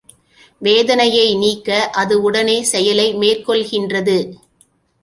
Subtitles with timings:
[0.61, 1.69] வேதனையை நீக்க
[1.95, 4.17] அது உடனே செயலை மேற்கொள்கின்றது.